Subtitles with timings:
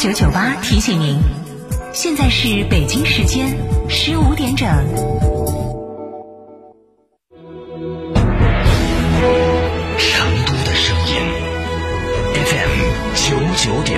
[0.00, 1.18] 九九八提醒您，
[1.92, 3.48] 现在是北京时间
[3.88, 4.68] 十五点整。
[9.98, 11.16] 成都的声音
[12.32, 12.70] ，FM
[13.16, 13.97] 九九点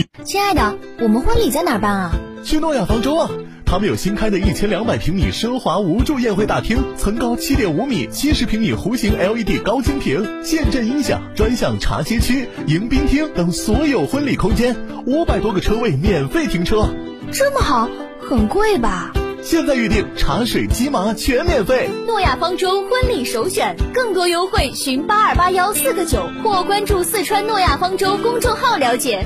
[0.23, 2.11] 亲爱的，我们婚礼在哪儿办啊？
[2.43, 3.29] 去诺亚方舟啊！
[3.65, 16.89] 他们有新开的一千两百平米奢华无柱宴会大厅，层高七点五米，七十平米弧形 LED 高清屏，现阵音响，专项茶歇区、迎宾厅等所有婚礼空间，五百多个车位免费停车。
[17.31, 19.13] 这么好，很贵吧？
[19.41, 21.89] 现在预定茶水鸡麻全免费。
[22.05, 29.25] 诺亚方舟婚礼首选，更多优惠寻八二八幺四个九或关注四川诺亚方舟公众号了解。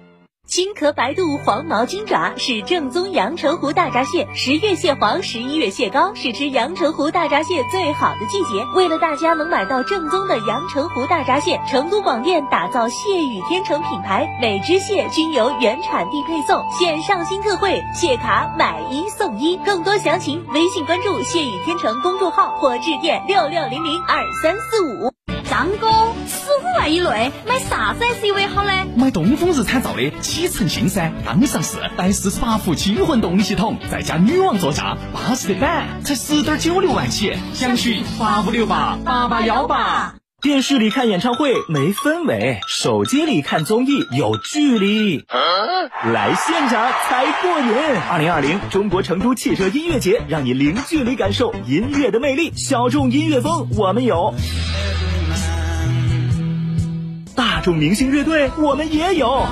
[0.51, 8.61] 金壳白肚黄毛金爪是正宗阳澄湖大闸蟹，十月蟹黄，十一月蟹膏，是吃阳澄湖大闸蟹最好的季节。
[8.75, 19.55] 为了大家能买到正宗的阳澄湖大闸蟹，成都广电打造蟹语天成品牌，每只蟹均由原产地配送，线上新特惠，蟹卡买一送一。
[19.55, 25.13] 更多详情，微信关注蟹语天成公众号或致电六六零零二三四五。
[25.61, 25.87] 张哥，
[26.25, 28.71] 十五万以内买啥子 SUV 好呢？
[28.95, 40.15] 买东风日产造的启辰星噻，刚上市，带四十八伏轻混动力系统，再加女王座驾，巴适的板，才十点九六万起，详询八五六八八八幺八。
[40.41, 45.23] 电视里看演唱会没氛围，手机里看综艺有距离，
[46.11, 47.99] 来现场才过瘾。
[48.09, 52.51] 二零二零中国成都汽车音乐节，让你零距离感受音乐的魅力。
[52.55, 54.33] 小众音乐风我们有。
[57.41, 59.47] 大众明星乐队，我们也有。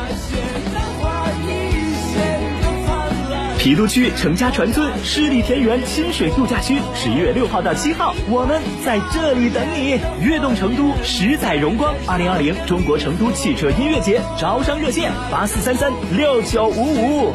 [3.58, 10.00] 郫都区程家船村湿地田园亲水度假区，十一月六号到七号，我们在这里等你。
[10.24, 11.96] 悦动成都，十载荣光。
[12.06, 17.34] 二零二零中国成都汽车音乐节招商热线：八四三三六九五五。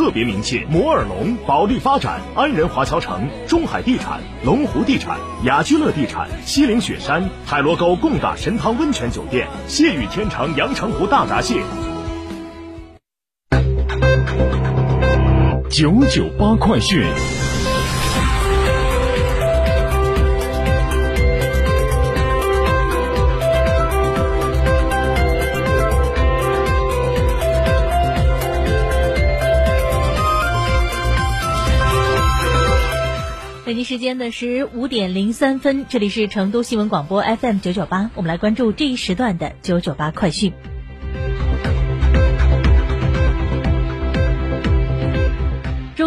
[0.00, 11.62] 特别明确摩尔龙、保利发展、安仁华侨城、中海地产、龙湖地产、雅居乐地产、西岭雪山、海螺沟贡嘎神汤温泉酒店、谢雨天成阳澄湖大闸蟹。
[15.68, 17.49] 九九八快讯。
[33.90, 40.52] 时间的十五点零三分，这里是成都新闻广播 FM 九九八，我们来关注这一时段的九九八快讯。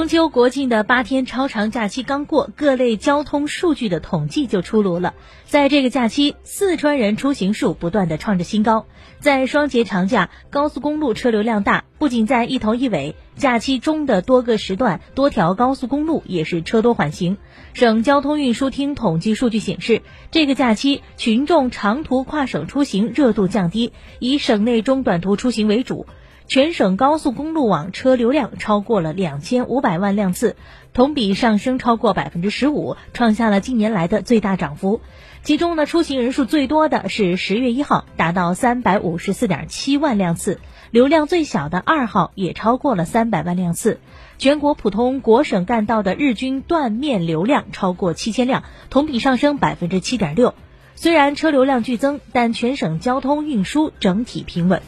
[0.03, 5.13] 中秋国庆的八天超长假期刚过，各类交通数据的统计就出炉了。
[5.45, 8.85] 在这个假期，四川人出行数不断的创着新高。
[9.21, 17.37] 在双节长假，高速公路车流量大，不仅在一头一尾，假期中的多个时段，多条高速公路也是车多缓行。
[17.71, 20.01] 省交通运输厅统计数据显示，
[20.31, 26.07] 这个假期群众长途跨省出行热度降低，以省内中短途出行为主。
[26.47, 30.55] 全省高速公路网车流量超过了两千五百万辆次，
[30.93, 35.01] 同比上升超过百分之十五，创下了近年来的最大涨幅。
[35.41, 40.59] 其中呢，出行人数最多的是十月一号，达到三百五十四点七万辆次；
[40.91, 43.99] 流量最小的二号也超过了三百万辆次。
[44.37, 50.53] 全国普通国省干道的日均断面流量超过七千辆，同比上升百分之七点六。
[50.95, 54.81] 虽然车流量剧增，但全省交通运输整体平稳。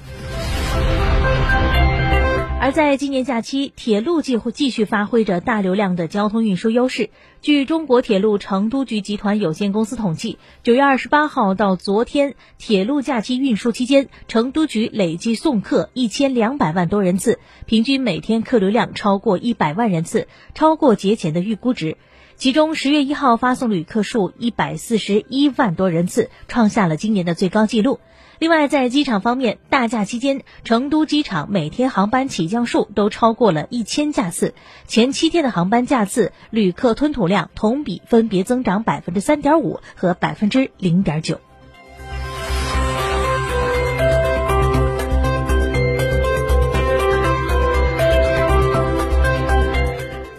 [2.58, 7.12] 而在今年假期，铁路继会继续发挥着大流量的交通运输优势。
[7.42, 21.98] 据中国铁路成都局集团有限公司统计，九月二十八号到昨天，铁路假期运输期间，成都局累计送客一千两百万多人次，平均每天客流量超过一百万人次，超过节前的预估值。
[22.36, 28.00] 其中，十月一号发送旅客数一百四十一万多人次，创下了今年的最高纪录。
[28.40, 34.54] 另外，在机场方面，大假期间，成都机场每天航班起降数都超过了一千架次。
[34.88, 41.40] 前七天的航班架次、旅客吞吐量同比分别增长百分之三点五和百分之零点九。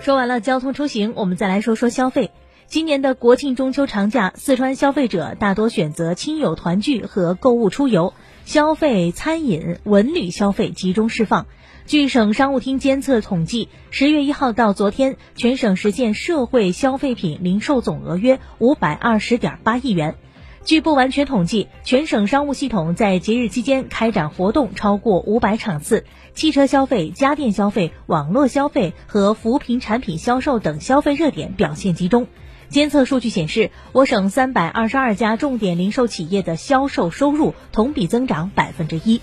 [0.02, 2.31] 说完了交通出行，我们再来说说消费。
[2.69, 8.13] 今年的国庆中秋长假，四川消费者大多选择亲友团聚和购物出游，
[8.45, 11.47] 消费、餐饮、文旅消费集中释放。
[11.87, 20.17] 据省商务厅监测统计，十月一号到昨天，全省实现社会消费品零售总额约五百二十点八亿元。
[20.65, 26.05] 据不完全统计，全省商务系统在节日期间开展活动超过五百场次，
[26.35, 32.27] 汽车消费、家电消费、网络消费和扶贫产品销售等消费热点表现集中。
[32.69, 39.21] 监测数据显示，我省三百二十二家重点零售企业的销售收入同比增长百分之一。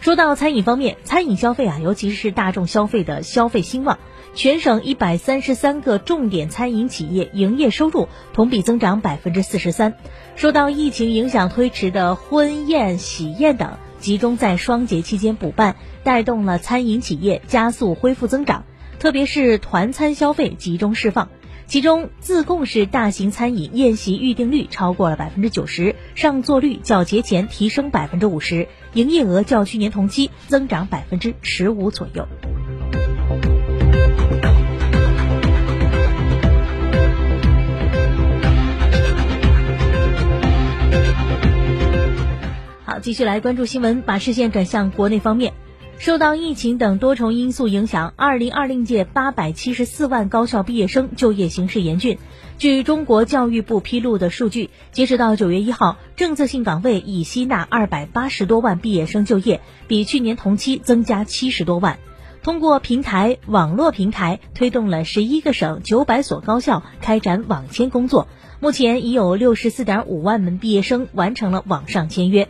[0.00, 3.98] 说到餐饮方面，餐饮消费啊，尤其是大众消费的消费兴旺，
[4.34, 9.94] 全省一百三十三个重点餐饮企业营业收入同比增长百分之四十三。
[10.36, 18.64] 受到疫情影响推迟的婚宴、喜宴等，集中在双节期间补办，带动了餐饮企业加速恢复增长，
[18.98, 21.28] 特别是团餐消费集中释放。
[21.70, 32.26] 其中，自贡市大型餐饮宴席预订率超过了百分之九十，上座率较节前提升百分之五十，营业额较去年同期增长百分之十五左右。
[42.84, 45.52] 好，继续来关注新闻，把视线转向国内方面。
[46.00, 52.16] 受到疫情等多重因素影响，二零二零届八百七十四万高校毕业生就业形势严峻。
[52.56, 61.98] 据中国教育部披露的数据，截止到九月一号，政策性岗位已吸纳二百八十多万毕业生就业，比去年同期增加七十多万。
[62.42, 68.26] 通过平台网络平台，推动了十一个省九百所高校开展网签工作，
[68.58, 72.48] 目前已有六十四点五万门毕业生完成了网上签约。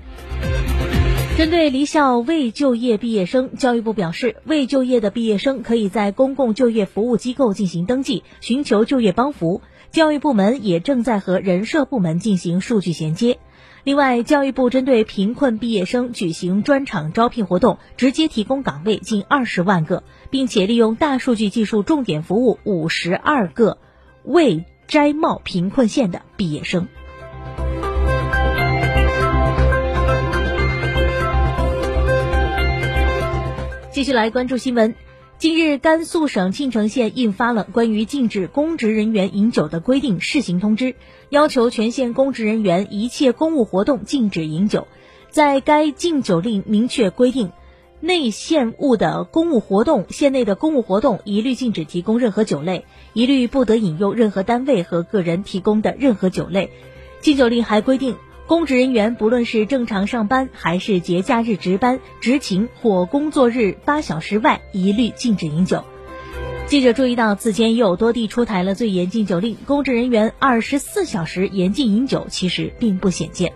[1.40, 9.62] 针对离校未就业毕业生，教育部表示，未就业的毕业生可以在公共就业服务机构进行登记，寻求就业帮扶。
[9.90, 13.38] 教育部门也正在和人社部门进行数据衔接。
[13.84, 23.78] 另外，教育部针对贫困毕业生举行专场招聘活动，直接提供岗位近二十万个，并且利用大数据技术重点服务五十二个
[24.24, 26.86] 未摘帽贫困县的毕业生。
[34.00, 34.94] 继续来关注新闻。
[35.36, 40.94] 近日，甘肃省庆城县印发了关于禁止公职人员饮酒的规定试行通知，
[41.28, 44.88] 要求全县公职人员一切公务活动禁止饮酒。
[45.28, 47.52] 在该禁酒令明确规定，
[48.00, 56.70] 内县务的公务活动，县内的公务活动一律禁止提供任何酒类，一律不得引诱任何单位和个人提供的任何酒类。
[57.20, 58.16] 禁酒令还规定。
[58.50, 65.84] 公职人员不论是正常上班还是节假日值班、执勤或工作日八小时外，一律禁止饮酒。
[66.66, 73.52] 记者注意到，此前已有多地出台了最严禁酒令，公职人员二十四小时严禁饮酒，其实并不鲜见。